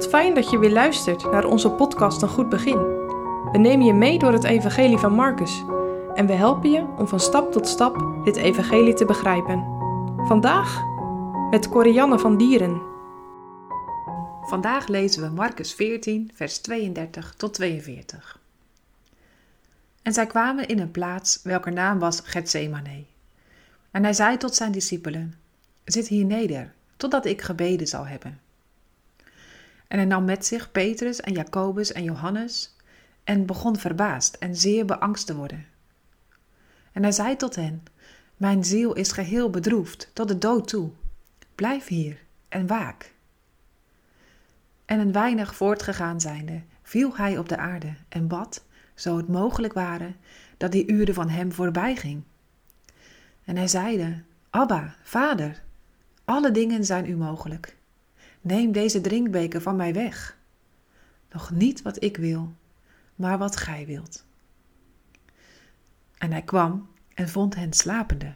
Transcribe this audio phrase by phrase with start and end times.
[0.00, 2.78] Wat fijn dat je weer luistert naar onze podcast Een Goed Begin.
[3.52, 5.64] We nemen je mee door het Evangelie van Marcus
[6.14, 9.64] en we helpen je om van stap tot stap dit Evangelie te begrijpen.
[10.26, 10.82] Vandaag
[11.50, 12.82] met Corianne van Dieren.
[14.42, 18.38] Vandaag lezen we Marcus 14, vers 32 tot 42.
[20.02, 23.04] En zij kwamen in een plaats welker naam was Gethsemane.
[23.90, 25.34] En hij zei tot zijn discipelen:
[25.84, 28.48] Zit hier neder, totdat ik gebeden zal hebben.
[29.90, 32.76] En hij nam met zich Petrus en Jacobus en Johannes
[33.24, 35.66] en begon verbaasd en zeer beangst te worden.
[36.92, 37.82] En hij zei tot hen:
[38.36, 40.90] Mijn ziel is geheel bedroefd tot de dood toe.
[41.54, 42.18] Blijf hier
[42.48, 43.14] en waak.
[44.84, 49.72] En een weinig voortgegaan zijnde, viel hij op de aarde en bad, zo het mogelijk
[49.72, 50.12] ware,
[50.56, 52.22] dat die uren van hem voorbij ging.
[53.44, 55.62] En hij zeide: Abba, vader,
[56.24, 57.78] alle dingen zijn u mogelijk.
[58.40, 60.38] Neem deze drinkbeker van mij weg.
[61.30, 62.54] Nog niet wat ik wil,
[63.14, 64.24] maar wat gij wilt.
[66.18, 68.34] En hij kwam en vond hen slapende.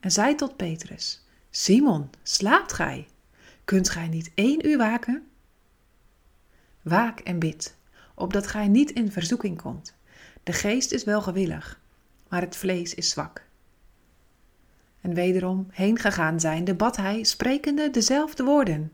[0.00, 3.06] En zei tot Petrus: Simon, slaapt gij?
[3.64, 5.26] Kunt gij niet één uur waken?
[6.82, 7.76] Waak en bid,
[8.14, 9.94] opdat gij niet in verzoeking komt.
[10.42, 11.80] De geest is wel gewillig,
[12.28, 13.44] maar het vlees is zwak.
[15.00, 18.92] En wederom heen gegaan zijnde, bad hij, sprekende dezelfde woorden.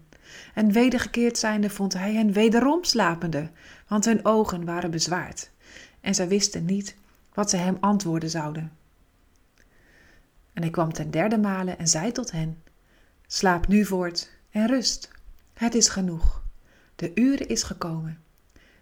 [0.54, 3.50] En wedergekeerd zijnde vond hij hen wederom slapende,
[3.88, 5.50] want hun ogen waren bezwaard.
[6.00, 6.96] En zij wisten niet
[7.34, 8.72] wat zij hem antwoorden zouden.
[10.52, 12.62] En hij kwam ten derde male en zei tot hen:
[13.26, 15.10] Slaap nu voort en rust.
[15.54, 16.42] Het is genoeg.
[16.96, 18.18] De uren is gekomen.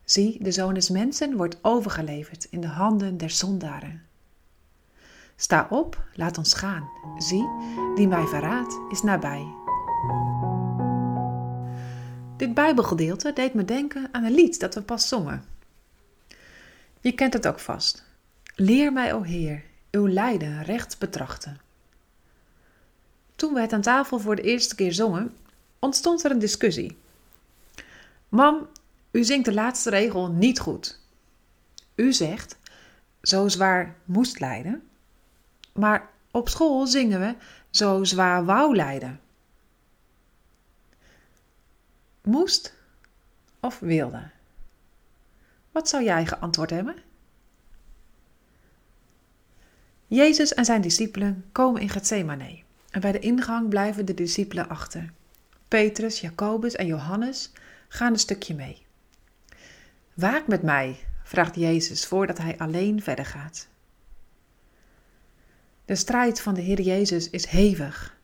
[0.05, 4.03] Zie, de zoon des mensen wordt overgeleverd in de handen der zondaren.
[5.37, 6.89] Sta op, laat ons gaan.
[7.19, 7.49] Zie,
[7.95, 9.47] die mij verraadt, is nabij.
[12.39, 15.44] Dit Bijbelgedeelte deed me denken aan een lied dat we pas zongen.
[17.00, 18.05] Je kent het ook vast.
[18.55, 21.61] Leer mij, o Heer, uw lijden recht betrachten.
[23.36, 25.36] Toen we het aan tafel voor de eerste keer zongen,
[25.79, 26.98] ontstond er een discussie.
[28.29, 28.68] Mam,
[29.11, 31.01] u zingt de laatste regel niet goed.
[31.95, 32.57] U zegt,
[33.23, 34.89] zo zwaar moest lijden,
[35.73, 37.34] maar op school zingen we
[37.70, 39.20] zo zwaar wou lijden.
[42.28, 42.74] Moest
[43.61, 44.30] of wilde?
[45.72, 46.96] Wat zou jij geantwoord hebben?
[50.06, 55.12] Jezus en zijn discipelen komen in Gethsemane en bij de ingang blijven de discipelen achter.
[55.68, 57.52] Petrus, Jacobus en Johannes
[57.89, 58.86] gaan een stukje mee.
[60.14, 63.68] Waak met mij, vraagt Jezus voordat hij alleen verder gaat.
[65.84, 68.16] De strijd van de Heer Jezus is hevig.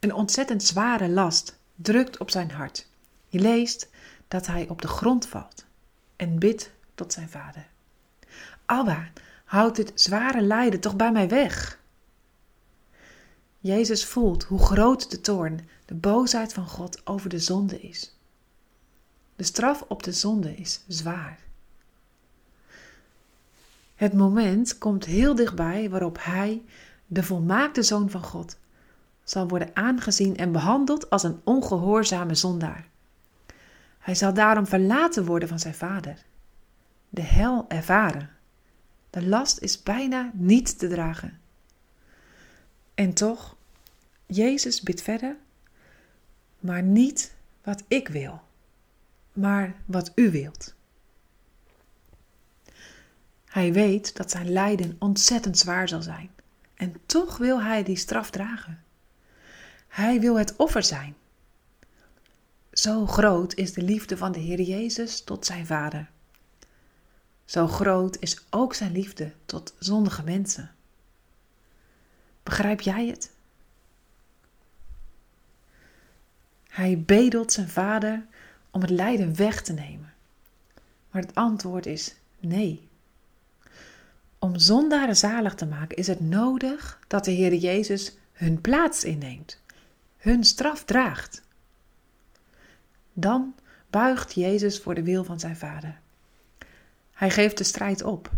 [0.00, 2.88] Een ontzettend zware last drukt op zijn hart.
[3.30, 3.88] Je leest
[4.28, 5.66] dat hij op de grond valt
[6.16, 7.66] en bidt tot zijn vader.
[8.64, 9.10] Abba,
[9.44, 11.78] houd dit zware lijden toch bij mij weg.
[13.58, 18.16] Jezus voelt hoe groot de toorn, de boosheid van God over de zonde is.
[19.36, 21.38] De straf op de zonde is zwaar.
[23.94, 26.62] Het moment komt heel dichtbij waarop hij,
[27.06, 28.56] de volmaakte zoon van God,
[29.24, 32.88] zal worden aangezien en behandeld als een ongehoorzame zondaar.
[34.00, 36.24] Hij zal daarom verlaten worden van zijn vader,
[37.08, 38.30] de hel ervaren.
[39.10, 41.40] De last is bijna niet te dragen.
[42.94, 43.56] En toch,
[44.26, 45.36] Jezus bidt verder,
[46.58, 48.40] maar niet wat ik wil,
[49.32, 50.74] maar wat u wilt.
[53.44, 56.30] Hij weet dat zijn lijden ontzettend zwaar zal zijn.
[56.74, 58.82] En toch wil hij die straf dragen.
[59.88, 61.14] Hij wil het offer zijn.
[62.80, 66.10] Zo groot is de liefde van de Heer Jezus tot zijn Vader.
[67.44, 70.70] Zo groot is ook zijn liefde tot zondige mensen.
[72.42, 73.30] Begrijp jij het?
[76.68, 78.26] Hij bedelt zijn vader
[78.70, 80.12] om het lijden weg te nemen.
[81.10, 82.88] Maar het antwoord is nee.
[84.38, 89.60] Om zondaren zalig te maken is het nodig dat de Heer Jezus hun plaats inneemt,
[90.16, 91.48] hun straf draagt.
[93.20, 93.54] Dan
[93.90, 96.00] buigt Jezus voor de wil van zijn Vader.
[97.12, 98.30] Hij geeft de strijd op.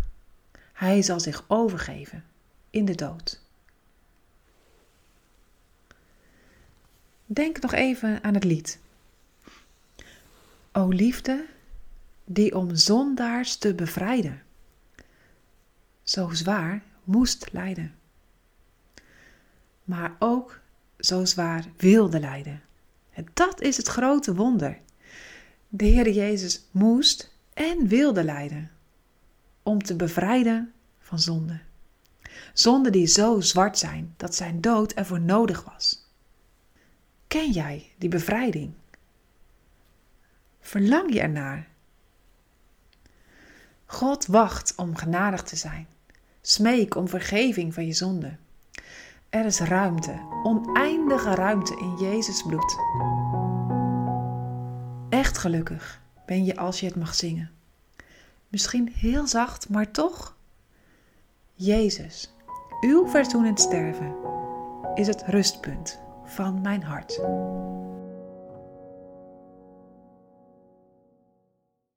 [0.73, 2.23] Hij zal zich overgeven
[2.69, 3.41] in de dood.
[7.25, 8.79] Denk nog even aan het lied.
[10.71, 11.45] O liefde,
[12.25, 14.41] die om zondaars te bevrijden,
[16.03, 17.95] zo zwaar moest lijden,
[19.83, 20.59] maar ook
[20.99, 22.61] zo zwaar wilde lijden.
[23.33, 24.79] Dat is het grote wonder.
[25.67, 28.71] de Heer Jezus moest en wilde lijden
[29.63, 31.59] om te bevrijden van zonde.
[32.53, 36.07] Zonden die zo zwart zijn dat zijn dood ervoor nodig was.
[37.27, 38.73] Ken jij die bevrijding?
[40.59, 41.67] Verlang je ernaar?
[43.85, 45.87] God wacht om genadig te zijn.
[46.41, 48.35] Smeek om vergeving van je zonde.
[49.33, 52.77] Er is ruimte, oneindige ruimte in Jezus bloed.
[55.09, 57.51] Echt gelukkig ben je als je het mag zingen.
[58.47, 60.35] Misschien heel zacht, maar toch.
[61.53, 62.33] Jezus,
[62.81, 64.15] uw verzoenend sterven
[64.93, 67.21] is het rustpunt van mijn hart.